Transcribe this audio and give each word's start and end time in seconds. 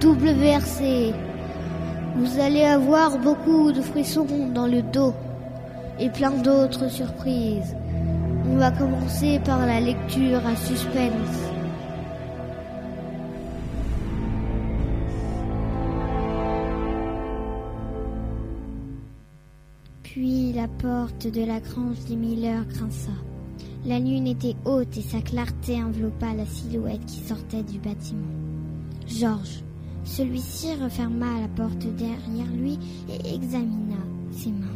WRC. 0.00 1.12
Vous 2.16 2.40
allez 2.40 2.62
avoir 2.62 3.18
beaucoup 3.18 3.72
de 3.72 3.80
frissons 3.80 4.48
dans 4.54 4.66
le 4.66 4.82
dos 4.82 5.12
et 5.98 6.08
plein 6.08 6.30
d'autres 6.30 6.88
surprises. 6.88 7.74
On 8.48 8.56
va 8.56 8.70
commencer 8.70 9.40
par 9.44 9.66
la 9.66 9.80
lecture 9.80 10.40
à 10.46 10.54
suspense. 10.54 11.50
Puis 20.04 20.52
la 20.52 20.68
porte 20.68 21.26
de 21.26 21.44
la 21.44 21.58
grange 21.58 22.04
des 22.08 22.16
Miller 22.16 22.64
grinça. 22.66 23.10
La 23.84 23.98
lune 23.98 24.28
était 24.28 24.56
haute 24.64 24.96
et 24.96 25.02
sa 25.02 25.20
clarté 25.20 25.82
enveloppa 25.82 26.34
la 26.34 26.46
silhouette 26.46 27.04
qui 27.06 27.20
sortait 27.20 27.62
du 27.62 27.78
bâtiment. 27.78 28.26
Georges, 29.06 29.62
celui-ci 30.08 30.74
referma 30.74 31.40
la 31.40 31.48
porte 31.48 31.86
derrière 31.96 32.50
lui 32.56 32.78
et 33.08 33.34
examina 33.34 33.96
ses 34.32 34.50
mains. 34.50 34.66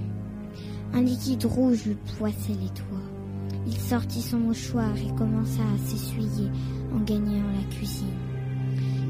Un 0.92 1.00
liquide 1.00 1.44
rouge 1.46 1.86
lui 1.86 1.96
poissait 2.18 2.52
les 2.52 2.68
doigts. 2.68 3.62
Il 3.66 3.76
sortit 3.76 4.20
son 4.20 4.38
mouchoir 4.38 4.94
et 4.96 5.14
commença 5.16 5.62
à 5.62 5.88
s'essuyer 5.88 6.48
en 6.94 7.00
gagnant 7.00 7.46
la 7.56 7.76
cuisine. 7.76 8.06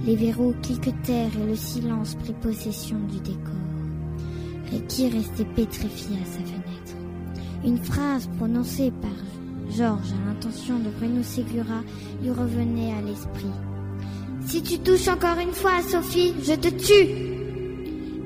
Les 0.06 0.16
verrous 0.16 0.54
cliquetèrent 0.62 1.36
et 1.42 1.46
le 1.46 1.56
silence 1.56 2.14
prit 2.14 2.34
possession 2.34 2.98
du 3.10 3.18
décor. 3.20 3.52
Ricky 4.70 5.08
restait 5.08 5.44
pétrifié 5.44 6.16
à 6.16 6.24
sa 6.24 6.40
fenêtre. 6.40 6.96
Une 7.64 7.78
phrase 7.78 8.28
prononcée 8.38 8.90
par 8.90 9.10
Georges 9.70 10.12
à 10.12 10.28
l'intention 10.28 10.78
de 10.78 10.90
Bruno 10.90 11.22
Segura 11.22 11.82
lui 12.22 12.30
revenait 12.30 12.92
à 12.92 13.02
l'esprit. 13.02 13.71
Si 14.52 14.62
tu 14.62 14.78
touches 14.80 15.08
encore 15.08 15.38
une 15.38 15.54
fois 15.54 15.76
à 15.78 15.82
Sophie, 15.82 16.34
je 16.42 16.52
te 16.52 16.68
tue 16.68 17.08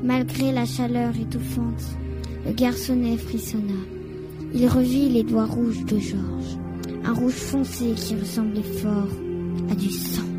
Malgré 0.03 0.51
la 0.51 0.67
chaleur 0.67 1.13
étouffante, 1.17 1.85
le 2.45 2.53
garçonnet 2.53 3.17
frissonna. 3.17 3.79
Il 4.53 4.67
revit 4.67 5.09
les 5.09 5.23
doigts 5.23 5.47
rouges 5.47 5.85
de 5.85 6.01
Georges, 6.01 6.59
un 7.05 7.13
rouge 7.13 7.33
foncé 7.33 7.93
qui 7.95 8.17
ressemblait 8.17 8.65
fort 8.65 9.07
à 9.71 9.77
du 9.77 9.89
sang. 9.89 10.36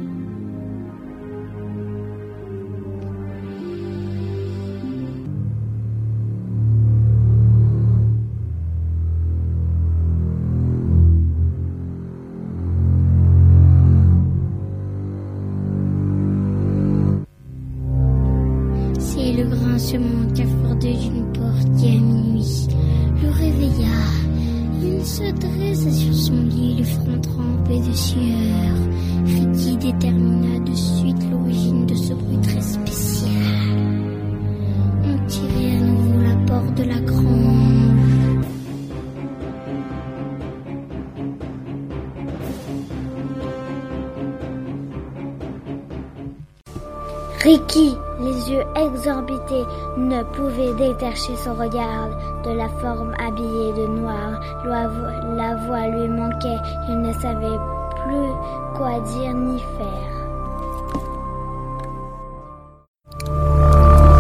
Ricky, 47.48 47.98
les 48.20 48.52
yeux 48.52 48.64
exorbités, 48.76 49.66
ne 49.96 50.22
pouvait 50.36 50.74
détacher 50.74 51.34
son 51.46 51.54
regard 51.54 52.10
de 52.44 52.52
la 52.52 52.68
forme 52.82 53.14
habillée 53.26 53.72
de 53.72 53.88
noir. 53.88 54.32
La 54.66 54.88
vo- 54.90 55.36
La 55.38 55.56
voix 55.66 55.88
lui 55.88 56.10
manquait, 56.10 56.60
il 56.90 57.00
ne 57.02 57.14
savait 57.14 57.60
plus 58.04 58.32
quoi 58.76 59.00
dire 59.00 59.34
ni 59.34 59.60
faire. 59.78 60.14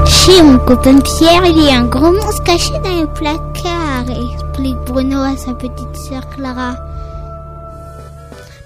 Chez 0.05 0.41
mon 0.41 0.57
copain 0.59 0.99
Pierre, 1.01 1.45
il 1.47 1.65
y 1.65 1.69
a 1.69 1.79
un 1.79 1.85
gros 1.85 2.13
monstre 2.13 2.43
caché 2.45 2.71
dans 2.79 3.01
le 3.01 3.07
placard, 3.07 4.05
explique 4.09 4.77
Bruno 4.85 5.19
à 5.19 5.35
sa 5.35 5.53
petite 5.53 5.95
sœur 5.97 6.25
Clara. 6.29 6.75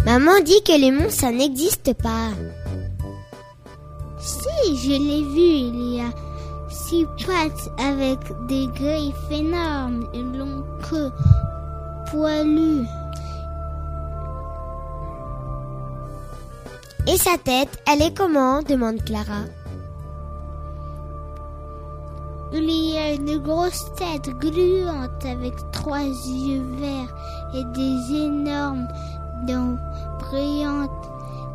Maman 0.06 0.40
dit 0.46 0.62
que 0.64 0.80
les 0.80 0.92
monstres, 0.92 1.22
ça 1.22 1.32
n'existe 1.32 1.94
pas. 1.96 2.30
Si, 4.64 4.76
je 4.76 4.90
l'ai 4.90 5.24
vu, 5.24 5.40
il 5.40 5.96
y 5.96 6.02
a 6.02 6.10
six 6.70 7.06
pattes 7.26 7.72
avec 7.80 8.20
des 8.48 8.68
griffes 8.68 9.32
énormes, 9.32 10.08
une 10.14 10.38
longue 10.38 10.66
queue 10.90 11.12
poilue. 12.12 12.86
Et 17.08 17.18
sa 17.18 17.38
tête, 17.38 17.82
elle 17.88 18.02
est 18.02 18.16
comment? 18.16 18.62
demande 18.62 19.04
Clara. 19.04 19.46
Il 22.54 22.70
y 22.70 22.98
a 22.98 23.14
une 23.14 23.38
grosse 23.40 23.86
tête 23.96 24.30
gluante 24.40 25.26
avec 25.26 25.56
trois 25.72 26.04
yeux 26.04 26.66
verts 26.78 27.16
et 27.54 27.64
des 27.76 28.26
énormes 28.26 28.88
dents 29.48 29.78
brillantes. 30.20 30.92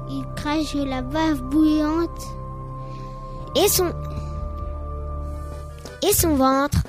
Il 0.09 0.25
crache 0.35 0.75
de 0.75 0.85
la 0.85 1.03
bave 1.03 1.43
bouillante. 1.43 2.37
Et 3.57 3.69
son... 3.69 3.91
Et 6.03 6.13
son 6.13 6.37
ventre 6.37 6.83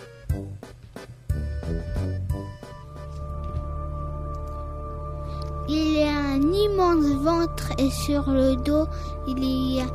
Il 5.70 6.04
a 6.04 6.34
un 6.34 6.42
immense 6.42 7.06
ventre 7.24 7.72
et 7.78 7.90
sur 7.90 8.30
le 8.30 8.56
dos, 8.56 8.86
il 9.28 9.44
y 9.44 9.82
a 9.82 9.86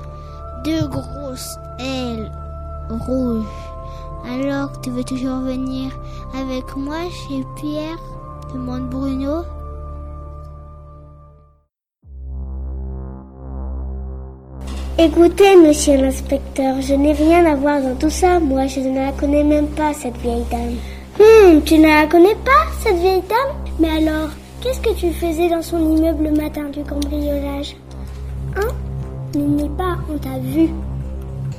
deux 0.65 0.87
grosses 0.89 1.57
ailes 1.79 2.31
rouges. 2.89 3.45
Alors, 4.27 4.81
tu 4.81 4.91
veux 4.91 5.05
toujours 5.05 5.41
venir 5.41 5.91
avec 6.35 6.75
moi 6.77 7.09
chez 7.11 7.45
Pierre? 7.57 7.99
demande 8.53 8.89
Bruno. 8.89 9.45
Écoutez, 15.05 15.57
monsieur 15.57 15.97
l'inspecteur, 15.97 16.81
je 16.81 16.95
n'ai 16.95 17.13
rien 17.13 17.45
à 17.47 17.57
voir 17.57 17.83
dans 17.83 17.97
tout 17.97 18.09
ça. 18.09 18.39
Moi, 18.39 18.69
je 18.69 18.79
ne 18.79 18.95
la 18.95 19.11
connais 19.11 19.43
même 19.43 19.67
pas, 19.67 19.93
cette 19.93 20.17
vieille 20.19 20.45
dame. 20.49 20.77
Hum, 21.19 21.61
tu 21.63 21.77
ne 21.79 21.89
la 21.89 22.07
connais 22.07 22.37
pas, 22.45 22.71
cette 22.79 22.99
vieille 22.99 23.25
dame? 23.29 23.57
Mais 23.81 23.89
alors, 23.89 24.29
qu'est-ce 24.61 24.81
que 24.81 24.95
tu 24.95 25.11
faisais 25.11 25.49
dans 25.49 25.61
son 25.61 25.81
immeuble 25.81 26.23
le 26.27 26.31
matin 26.31 26.69
du 26.73 26.85
cambriolage? 26.85 27.75
Hein? 28.55 28.69
N'oublie 29.35 29.71
pas, 29.71 29.97
on 30.09 30.19
t'a 30.19 30.39
vu. 30.39 30.69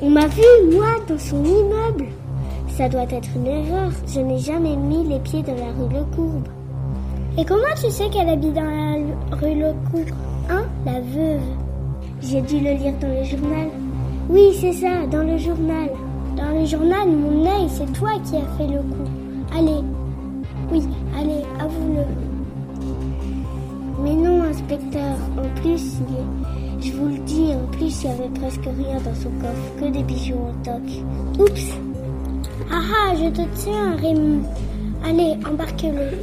On 0.01 0.09
m'a 0.09 0.27
vu, 0.27 0.43
moi, 0.71 0.95
dans 1.09 1.19
son 1.19 1.43
immeuble. 1.43 2.05
Ça 2.77 2.87
doit 2.87 3.03
être 3.11 3.29
une 3.35 3.47
erreur. 3.47 3.91
Je 4.07 4.21
n'ai 4.21 4.39
jamais 4.39 4.77
mis 4.77 5.05
les 5.05 5.19
pieds 5.19 5.43
dans 5.43 5.55
la 5.55 5.73
rue 5.73 5.91
Le 5.91 6.05
Courbe. 6.15 6.47
Et 7.37 7.43
comment 7.43 7.75
tu 7.75 7.91
sais 7.91 8.09
qu'elle 8.09 8.29
habite 8.29 8.53
dans 8.53 8.61
la 8.61 9.35
rue 9.35 9.55
Le 9.55 9.73
Courbe 9.91 10.15
Hein 10.49 10.63
La 10.85 11.01
veuve? 11.01 11.62
J'ai 12.25 12.41
dû 12.41 12.59
le 12.59 12.71
lire 12.71 12.93
dans 13.01 13.09
le 13.09 13.23
journal. 13.23 13.67
Oui, 14.29 14.55
c'est 14.59 14.71
ça, 14.71 15.05
dans 15.11 15.23
le 15.23 15.37
journal. 15.37 15.89
Dans 16.37 16.57
le 16.57 16.65
journal, 16.65 17.09
mon 17.09 17.45
œil, 17.45 17.67
c'est 17.69 17.91
toi 17.91 18.11
qui 18.23 18.37
as 18.37 18.57
fait 18.57 18.67
le 18.67 18.79
coup. 18.79 19.11
Allez. 19.53 19.81
Oui, 20.71 20.81
allez, 21.19 21.43
avoue-le. 21.59 22.05
Mais 24.03 24.13
non, 24.13 24.43
inspecteur. 24.43 25.17
En 25.37 25.61
plus, 25.61 25.97
il 25.99 26.85
je 26.85 26.91
vous 26.91 27.07
le 27.07 27.17
dis, 27.19 27.53
en 27.53 27.67
plus, 27.77 28.03
il 28.03 28.07
y 28.07 28.11
avait 28.11 28.39
presque 28.39 28.65
rien 28.65 28.99
dans 28.99 29.15
son 29.15 29.29
coffre, 29.41 29.75
que 29.79 29.85
des 29.85 30.03
bijoux 30.03 30.35
en 30.35 30.63
toc. 30.63 30.81
Oups. 31.39 31.77
Ah 32.71 32.81
ah, 32.81 33.15
je 33.15 33.29
te 33.29 33.41
tiens, 33.55 33.95
Raymond. 33.97 34.43
Allez, 35.05 35.35
embarquez-le. 35.49 36.17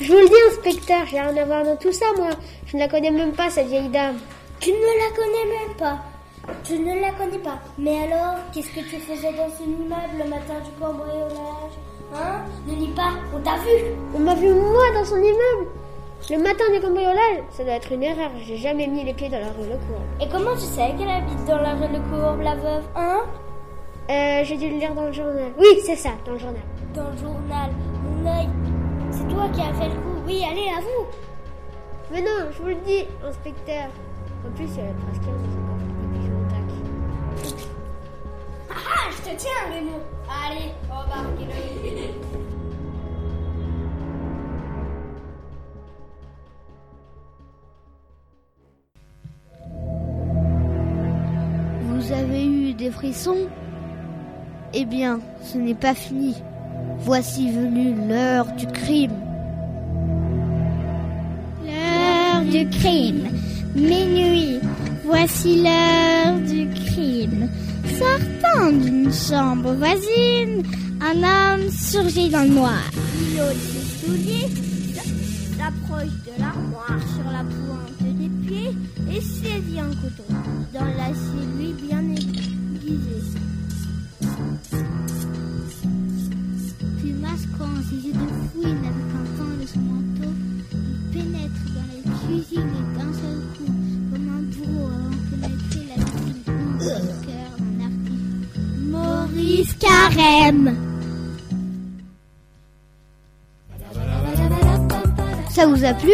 Je 0.00 0.12
vous 0.12 0.18
le 0.18 0.26
dis, 0.28 0.34
inspecteur, 0.50 1.06
j'ai 1.06 1.20
rien 1.20 1.36
à 1.36 1.44
voir 1.44 1.64
dans 1.64 1.76
tout 1.76 1.92
ça, 1.92 2.06
moi. 2.16 2.28
Je 2.66 2.76
ne 2.76 2.82
la 2.82 2.88
connais 2.88 3.10
même 3.10 3.32
pas, 3.32 3.50
cette 3.50 3.66
vieille 3.66 3.88
dame. 3.88 4.16
Tu 4.60 4.70
ne 4.70 4.76
la 4.76 5.16
connais 5.16 5.58
même 5.58 5.76
pas. 5.76 5.98
Je 6.64 6.74
ne 6.74 7.00
la 7.00 7.10
connais 7.12 7.38
pas. 7.38 7.58
Mais 7.78 7.96
alors, 8.04 8.36
qu'est-ce 8.52 8.68
que 8.70 8.80
tu 8.80 8.96
faisais 8.96 9.32
dans 9.32 9.48
ce 9.56 9.62
immeuble 9.64 10.18
le 10.22 10.30
matin 10.30 10.54
du 10.64 10.70
cambriolage 10.80 11.74
Hein? 12.14 12.40
Ne 12.66 12.74
lis 12.74 12.92
pas, 12.94 13.10
on 13.36 13.40
t'a 13.40 13.56
vu. 13.56 13.92
On 14.14 14.18
m'a 14.20 14.34
vu, 14.34 14.48
moi, 14.54 14.84
dans 14.94 15.04
son 15.04 15.16
immeuble. 15.16 15.68
Le 16.30 16.38
matin 16.38 16.64
du 16.72 16.80
cambriolage, 16.80 17.42
ça 17.50 17.64
doit 17.64 17.74
être 17.74 17.92
une 17.92 18.02
erreur. 18.02 18.30
J'ai 18.44 18.56
jamais 18.56 18.86
mis 18.86 19.04
les 19.04 19.12
pieds 19.14 19.28
dans 19.28 19.38
la 19.40 19.46
rue 19.48 19.68
Le 19.68 19.76
Courbe. 19.76 20.02
Et 20.20 20.28
comment 20.28 20.54
tu 20.54 20.60
sais 20.62 20.94
qu'elle 20.98 21.10
habite 21.10 21.44
dans 21.46 21.58
la 21.58 21.74
rue 21.74 21.92
Le 21.92 22.00
Courbe, 22.10 22.40
la 22.42 22.54
veuve 22.54 22.82
Hein? 22.96 23.20
Euh, 24.10 24.40
J'ai 24.44 24.56
dû 24.56 24.70
le 24.70 24.76
lire 24.78 24.94
dans 24.94 25.04
le 25.04 25.12
journal. 25.12 25.52
Oui, 25.58 25.80
c'est 25.84 25.96
ça, 25.96 26.10
dans 26.24 26.32
le 26.32 26.38
journal. 26.38 26.62
dans 26.94 27.10
le 27.10 27.16
journal. 27.18 27.70
Mon 28.02 28.30
œil. 28.30 28.48
Qui 29.54 29.62
as 29.62 29.72
fait 29.72 29.88
le 29.88 29.94
coup. 29.94 30.18
Oui, 30.26 30.44
allez, 30.44 30.68
à 30.68 30.80
vous. 30.80 31.06
Mais 32.12 32.20
non, 32.20 32.50
je 32.52 32.58
vous 32.60 32.68
le 32.68 32.74
dis, 32.86 33.06
inspecteur. 33.26 33.88
En 34.46 34.50
plus, 34.54 34.64
il 34.64 34.76
y 34.76 34.80
a 34.80 34.84
la 34.84 34.92
trace 34.92 35.18
15 35.20 35.28
et 35.28 36.06
puis 36.12 36.20
je 36.22 36.30
l'attaque. 36.30 36.74
Ah 38.70 38.74
ah, 38.76 39.10
je 39.10 39.30
te 39.30 39.36
tiens, 39.36 39.64
Raymond. 39.72 40.02
Allez, 40.28 40.70
embarquez-le. 40.90 41.54
Vous 51.84 52.12
avez 52.12 52.44
eu 52.46 52.74
des 52.74 52.90
frissons? 52.90 53.48
Eh 54.74 54.84
bien, 54.84 55.20
ce 55.40 55.56
n'est 55.56 55.74
pas 55.74 55.94
fini. 55.94 56.36
Voici 56.98 57.50
venue 57.50 57.94
l'heure 58.08 58.52
du 58.52 58.66
crime. 58.66 59.27
Du 62.50 62.68
crime. 62.70 63.28
Minuit. 63.74 64.60
Voici 65.04 65.62
l'heure 65.62 66.38
du 66.46 66.68
crime. 66.68 67.48
Sortant 67.98 68.72
d'une 68.72 69.12
chambre 69.12 69.74
voisine, 69.74 70.62
un 71.00 71.16
homme 71.16 71.70
surgit 71.70 72.28
dans 72.28 72.42
le 72.42 72.54
noir. 72.54 72.82
Il 73.20 73.40
ôte 73.40 73.56
ses 73.56 74.06
souliers, 74.06 74.48
s'approche 75.56 76.12
de 76.26 76.40
l'armoire 76.40 77.00
sur 77.14 77.30
la 77.30 77.44
pointe 77.44 78.16
des 78.18 78.28
pieds 78.46 78.70
et 79.10 79.20
saisit 79.20 79.80
un 79.80 79.88
couteau 79.88 80.24
dans 80.74 80.84
l'acier 80.84 81.44
lui 81.58 81.72
bien 81.86 82.02
aiguisé. 82.10 83.38
Puis 86.98 87.12
masquant 87.12 87.74
ses 87.88 88.08
yeux 88.08 88.12
de 88.12 88.28
fouine 88.52 88.84
avec 88.84 89.08
un 89.14 89.17
cuisine 92.28 92.60
et 92.60 92.98
d'un 92.98 93.12
seul 93.14 93.40
coup, 93.56 93.72
comme 94.12 94.28
un 94.28 94.42
bourreau 94.52 94.88
avant 94.88 95.16
pénétrer 95.30 95.84
la 95.88 96.04
cuisine 96.04 96.42
once 96.58 96.84
le 96.84 97.08
cœur 97.26 97.52
d'un 97.58 97.80
artiste. 97.84 98.56
Maurice 98.90 99.72
Carême 99.74 100.76
Ça 105.50 105.66
vous 105.66 105.84
a 105.84 105.94
plu? 105.94 106.12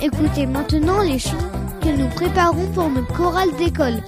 Écoutez 0.00 0.46
maintenant 0.46 1.02
les 1.02 1.18
chants 1.18 1.36
que 1.82 1.88
nous 1.88 2.08
préparons 2.10 2.66
pour 2.72 2.88
notre 2.88 3.12
chorale 3.14 3.54
d'école. 3.58 4.00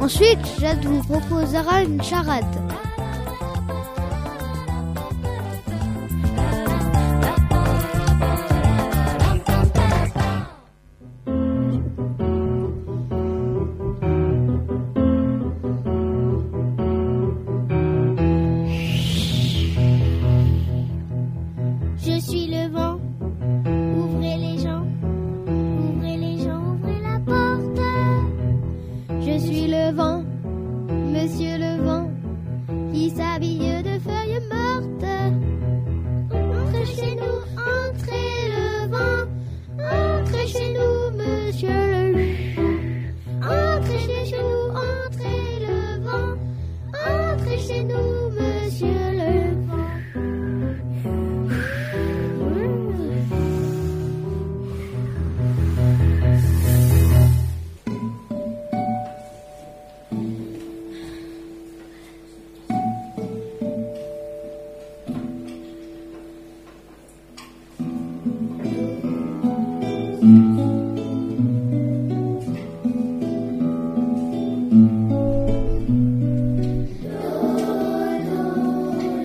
Ensuite, 0.00 0.38
Jade 0.60 0.84
vous 0.84 1.02
proposera 1.02 1.82
une 1.82 2.02
charade. 2.02 2.61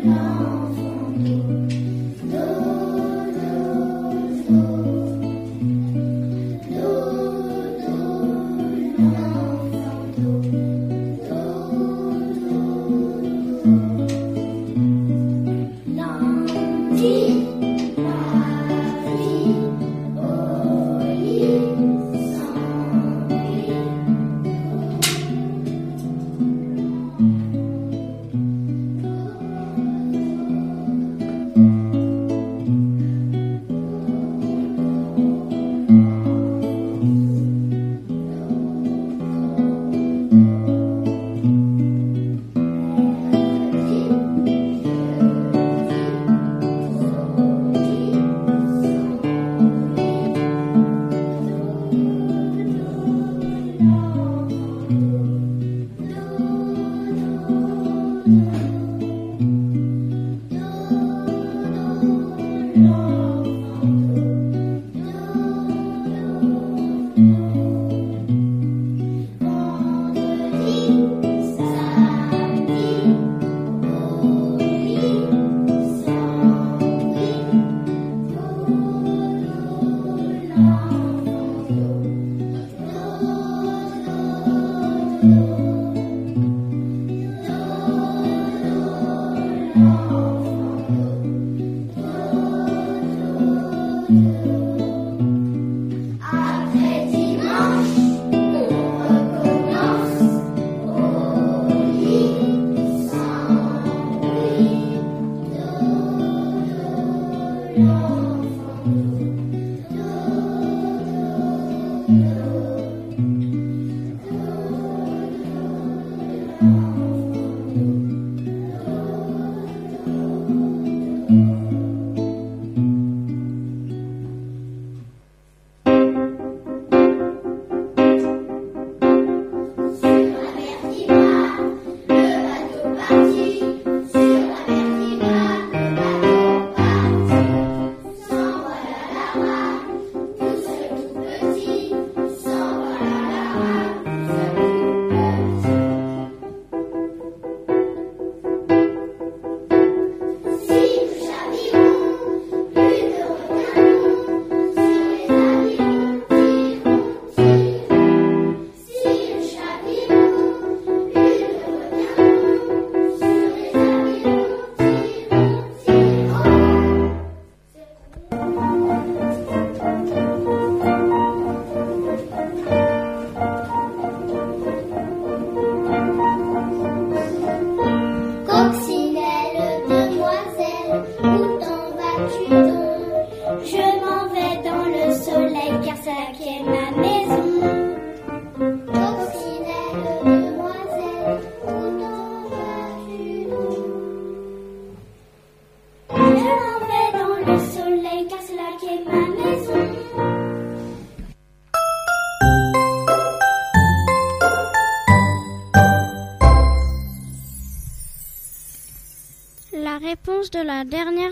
Sur 0.07 0.37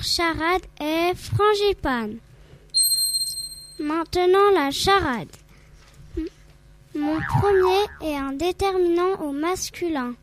charade 0.06 0.62
est 0.80 1.16
frangipane. 1.16 2.18
Maintenant 3.80 4.52
la 4.54 4.70
charade. 4.70 5.36
Mon 6.94 7.20
premier 7.40 7.84
est 8.02 8.16
un 8.16 8.32
déterminant 8.34 9.16
au 9.22 9.32
masculin. 9.32 10.14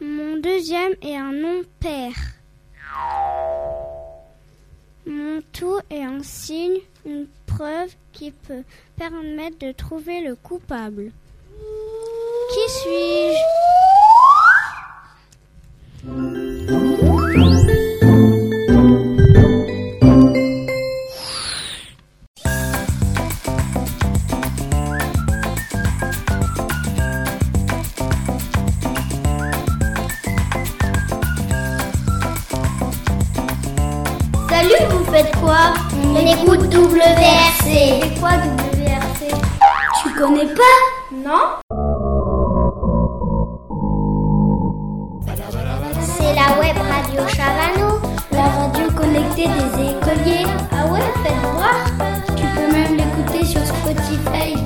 Mon 0.00 0.38
deuxième 0.38 0.94
est 1.02 1.16
un 1.16 1.32
nom 1.32 1.62
pair. 1.78 2.12
Mon 5.06 5.42
tout 5.52 5.78
est 5.90 6.02
un 6.02 6.22
signe, 6.22 6.78
une 7.04 7.26
preuve 7.46 7.94
qui 8.12 8.30
peut 8.30 8.64
permettre 8.96 9.58
de 9.58 9.72
trouver 9.72 10.22
le 10.22 10.34
coupable. 10.34 11.12
Qui 12.50 12.72
suis-je? 12.72 14.03
Salut, 16.04 16.16
vous 34.90 35.04
faites 35.10 35.34
quoi? 35.36 35.72
On 36.04 36.16
écoute 36.16 36.74
WRC. 36.74 37.62
C'est 37.62 38.20
quoi 38.20 38.32
WRC 38.32 39.32
Tu 40.02 40.10
connais 40.14 40.52
pas? 40.54 41.14
Non? 41.14 41.63
Radio 47.14 47.28
Chavano, 47.36 48.00
la 48.32 48.42
radio 48.42 48.90
connectée 48.90 49.46
des 49.46 49.90
écoliers. 49.90 50.46
Ah 50.72 50.86
ouais, 50.86 51.00
faites 51.22 51.52
voir. 51.52 51.84
Tu 52.36 52.42
peux 52.42 52.72
même 52.72 52.96
l'écouter 52.96 53.44
sur 53.44 53.60
Spotify 53.64 54.63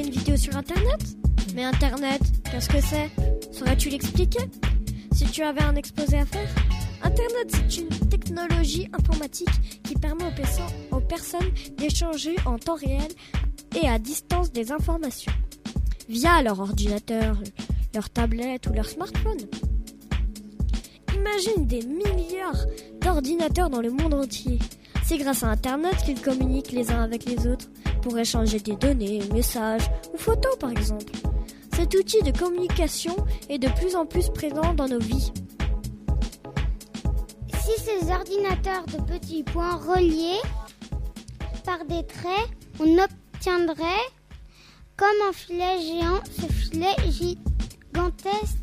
une 0.00 0.10
vidéo 0.10 0.36
sur 0.36 0.56
Internet 0.56 1.00
Mais 1.54 1.64
Internet, 1.64 2.20
qu'est-ce 2.50 2.68
que 2.68 2.80
c'est? 2.80 3.10
Saurais-tu 3.52 3.90
l'expliquer? 3.90 4.44
Si 5.12 5.24
tu 5.26 5.42
avais 5.42 5.62
un 5.62 5.76
exposé 5.76 6.18
à 6.18 6.26
faire? 6.26 6.48
Internet, 7.02 7.48
c'est 7.48 7.80
une 7.80 8.08
technologie 8.08 8.88
informatique 8.92 9.82
qui 9.84 9.94
permet 9.94 10.24
aux, 10.24 10.96
aux 10.96 11.00
personnes 11.00 11.50
d'échanger 11.76 12.34
en 12.46 12.58
temps 12.58 12.74
réel 12.74 13.08
et 13.80 13.88
à 13.88 13.98
distance 13.98 14.50
des 14.50 14.72
informations. 14.72 15.32
Via 16.08 16.42
leur 16.42 16.58
ordinateur, 16.60 17.36
leur 17.94 18.10
tablette 18.10 18.66
ou 18.66 18.72
leur 18.72 18.88
smartphone. 18.88 19.38
Imagine 21.14 21.66
des 21.66 21.82
milliards 21.82 22.66
d'ordinateurs 23.00 23.70
dans 23.70 23.80
le 23.80 23.90
monde 23.90 24.14
entier. 24.14 24.58
C'est 25.04 25.18
grâce 25.18 25.42
à 25.42 25.48
Internet 25.48 25.96
qu'ils 26.04 26.20
communiquent 26.20 26.72
les 26.72 26.90
uns 26.90 27.02
avec 27.02 27.26
les 27.26 27.46
autres 27.46 27.63
pour 28.04 28.18
échanger 28.18 28.60
des 28.60 28.76
données, 28.76 29.22
messages 29.32 29.90
ou 30.12 30.18
photos 30.18 30.58
par 30.58 30.70
exemple. 30.70 31.10
Cet 31.74 31.94
outil 31.94 32.20
de 32.22 32.38
communication 32.38 33.16
est 33.48 33.58
de 33.58 33.68
plus 33.68 33.96
en 33.96 34.04
plus 34.04 34.28
présent 34.28 34.74
dans 34.74 34.86
nos 34.86 34.98
vies. 34.98 35.32
Si 37.48 37.80
ces 37.80 38.10
ordinateurs 38.10 38.84
de 38.86 39.02
petits 39.10 39.42
points 39.42 39.76
reliés 39.76 40.42
par 41.64 41.82
des 41.86 42.06
traits, 42.06 42.50
on 42.78 42.98
obtiendrait 42.98 44.04
comme 44.98 45.08
un 45.26 45.32
filet 45.32 45.80
géant. 45.80 46.20
Ce 46.30 46.52
filet 46.52 46.94
gigantesque, 47.08 48.58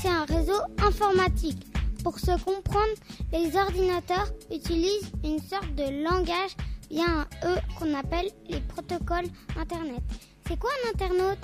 c'est 0.00 0.08
un 0.08 0.24
réseau 0.24 0.60
informatique. 0.78 1.66
Pour 2.04 2.20
se 2.20 2.38
comprendre, 2.44 2.94
les 3.32 3.56
ordinateurs 3.56 4.30
utilisent 4.52 5.10
une 5.24 5.40
sorte 5.40 5.74
de 5.74 6.04
langage 6.04 6.54
via 6.90 7.04
un 7.04 7.26
E 7.44 7.58
qu'on 7.78 7.94
appelle 7.94 8.30
les 8.48 8.60
protocoles 8.60 9.26
Internet. 9.58 10.02
C'est 10.46 10.58
quoi 10.58 10.70
un 10.70 10.90
internaute? 10.90 11.38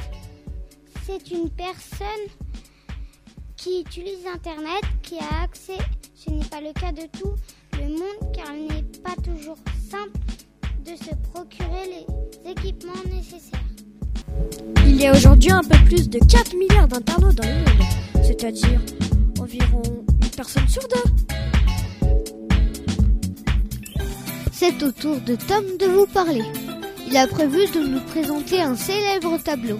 C'est 1.06 1.30
une 1.30 1.50
personne 1.50 2.26
qui 3.56 3.80
utilise 3.80 4.26
Internet, 4.32 4.82
qui 5.02 5.16
a 5.18 5.42
accès, 5.42 5.78
ce 6.14 6.30
n'est 6.30 6.44
pas 6.44 6.60
le 6.60 6.72
cas 6.72 6.92
de 6.92 7.06
tout 7.18 7.34
le 7.74 7.88
monde 7.88 8.32
car 8.34 8.54
il 8.54 8.74
n'est 8.74 9.00
pas 9.02 9.16
toujours 9.22 9.58
simple 9.90 10.18
de 10.84 10.96
se 10.96 11.14
procurer 11.30 12.06
les 12.44 12.50
équipements 12.50 12.92
nécessaires. 13.06 13.60
Il 14.86 14.96
y 14.96 15.06
a 15.06 15.12
aujourd'hui 15.12 15.50
un 15.50 15.62
peu 15.62 15.76
plus 15.84 16.08
de 16.08 16.18
4 16.18 16.56
milliards 16.56 16.88
d'internautes 16.88 17.36
dans 17.36 17.48
le 17.48 17.58
monde, 17.58 18.24
c'est-à-dire 18.24 18.80
environ 19.38 19.82
une 20.22 20.30
personne 20.30 20.68
sur 20.68 20.86
deux. 20.88 21.10
C'est 24.62 24.82
au 24.82 24.92
tour 24.92 25.16
de 25.22 25.36
Tom 25.36 25.64
de 25.78 25.86
vous 25.86 26.04
parler. 26.04 26.42
Il 27.08 27.16
a 27.16 27.26
prévu 27.26 27.60
de 27.72 27.80
nous 27.80 28.00
présenter 28.00 28.60
un 28.60 28.76
célèbre 28.76 29.38
tableau. 29.42 29.78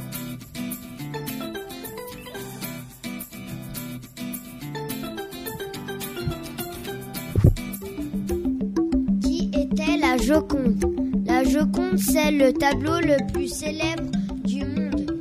Qui 9.23 9.51
était 9.53 9.99
la 10.01 10.17
Joconde? 10.17 10.83
La 11.27 11.45
Joconde, 11.45 11.99
c'est 11.99 12.31
le 12.31 12.51
tableau 12.55 13.01
le 13.01 13.31
plus 13.35 13.49
célèbre 13.49 14.11
du 14.47 14.65
monde. 14.65 15.21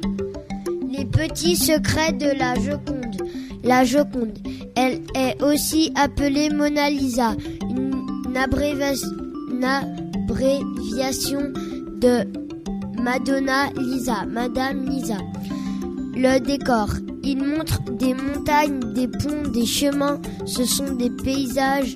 Les 0.90 1.04
petits 1.04 1.58
secrets 1.58 2.14
de 2.14 2.32
la 2.40 2.56
Joconde. 2.56 3.28
La 3.66 3.84
Joconde, 3.84 4.40
elle 4.78 5.02
est 5.16 5.44
aussi 5.44 5.92
appelée 5.96 6.50
Mona 6.50 6.90
Lisa, 6.90 7.36
une 7.70 7.90
une 8.30 8.38
abréviation 9.64 11.54
de 12.00 12.24
Madonna 13.02 13.70
Lisa, 13.78 14.26
Madame 14.28 14.86
Lisa. 14.86 15.18
Le 16.16 16.40
décor, 16.40 16.90
il 17.24 17.44
montre 17.44 17.82
des 17.92 18.14
montagnes, 18.14 18.80
des 18.94 19.08
ponts, 19.08 19.50
des 19.54 19.66
chemins. 19.66 20.20
Ce 20.46 20.66
sont 20.66 20.94
des 20.96 21.10
paysages 21.10 21.96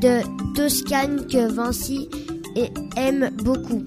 de 0.00 0.20
Toscane 0.54 1.26
que 1.26 1.50
Vinci 1.50 2.08
aime 2.96 3.30
beaucoup. 3.42 3.82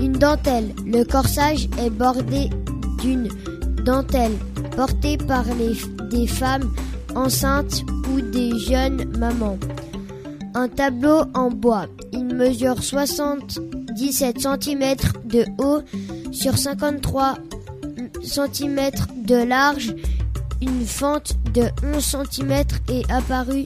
Une 0.00 0.12
dentelle. 0.12 0.74
Le 0.86 1.04
corsage 1.04 1.68
est 1.78 1.90
bordé 1.90 2.50
d'une 3.00 3.28
dentelle 3.84 4.36
portée 4.76 5.16
par 5.16 5.44
des 6.10 6.26
femmes 6.26 6.72
enceintes 7.14 7.84
ou 8.12 8.20
des 8.20 8.58
jeunes 8.58 9.04
mamans. 9.18 9.58
Un 10.54 10.68
tableau 10.68 11.22
en 11.34 11.50
bois. 11.50 11.86
Il 12.12 12.24
mesure 12.24 12.82
77 12.82 14.40
cm 14.40 14.96
de 15.24 15.44
haut 15.58 15.82
sur 16.32 16.58
53 16.58 17.36
cm 18.22 18.90
de 19.24 19.36
large. 19.36 19.94
Une 20.60 20.84
fente 20.84 21.34
de 21.54 21.64
11 21.94 22.16
cm 22.30 22.64
est 22.88 23.10
apparue 23.10 23.64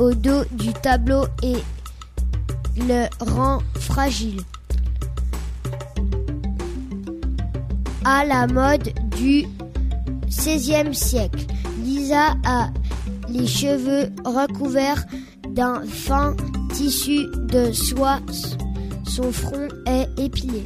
au 0.00 0.14
dos 0.14 0.44
du 0.52 0.72
tableau 0.72 1.24
et 1.42 1.56
le 2.76 3.06
rend 3.20 3.58
fragile. 3.74 4.40
À 8.04 8.24
la 8.24 8.46
mode 8.46 8.92
du 9.16 9.44
XVIe 10.26 10.94
siècle, 10.94 11.46
Lisa 11.84 12.34
a 12.44 12.70
les 13.28 13.46
cheveux 13.46 14.10
recouverts 14.24 15.04
d'un 15.52 15.82
fin 15.86 16.34
tissu 16.72 17.26
de 17.48 17.72
soie. 17.72 18.20
Son 19.04 19.30
front 19.30 19.68
est 19.86 20.08
épilé. 20.18 20.64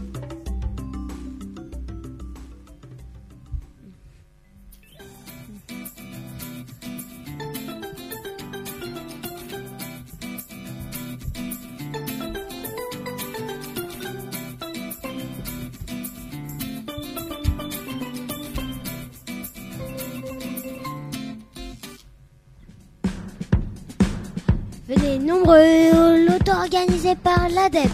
Nombreux 25.37 25.90
au 25.93 26.31
loto 26.31 26.52
organisé 26.52 27.14
par 27.16 27.49
l'ADEP 27.55 27.90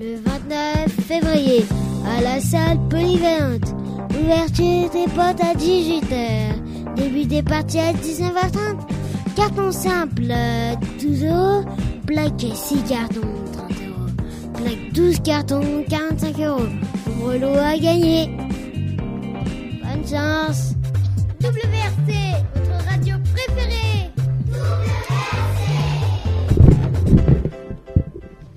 le 0.00 0.16
29 0.16 0.88
février 1.06 1.64
à 2.16 2.20
la 2.20 2.40
salle 2.40 2.78
polyvalente. 2.88 3.74
Ouverture 4.20 4.90
des 4.90 5.06
portes 5.14 5.40
à 5.40 5.54
18h. 5.54 6.94
Début 6.96 7.24
des 7.24 7.42
parties 7.42 7.78
à 7.78 7.92
19h30. 7.92 8.78
Carton 9.36 9.72
simple 9.72 10.32
12 11.00 11.24
euros. 11.24 11.64
Plaque 12.06 12.46
6 12.54 12.82
cartons 12.88 13.20
30 13.52 13.70
euros. 13.70 14.08
Plaque 14.54 14.92
12 14.92 15.20
cartons 15.20 15.84
45 15.88 16.40
euros. 16.40 16.60
Nombre 17.06 17.34
lot 17.36 17.58
à 17.58 17.78
gagner. 17.78 18.30
Bonne 19.82 20.06
chance. 20.08 20.74
WRC 21.42 21.81